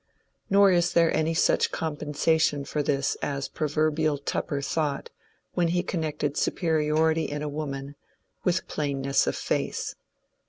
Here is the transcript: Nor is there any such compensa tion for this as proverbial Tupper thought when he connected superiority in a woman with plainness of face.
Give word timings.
Nor 0.49 0.71
is 0.71 0.93
there 0.93 1.15
any 1.15 1.35
such 1.35 1.71
compensa 1.71 2.41
tion 2.41 2.65
for 2.65 2.81
this 2.81 3.13
as 3.21 3.47
proverbial 3.47 4.17
Tupper 4.17 4.59
thought 4.59 5.11
when 5.53 5.67
he 5.67 5.83
connected 5.83 6.35
superiority 6.37 7.25
in 7.25 7.43
a 7.43 7.47
woman 7.47 7.93
with 8.43 8.67
plainness 8.67 9.27
of 9.27 9.35
face. 9.35 9.93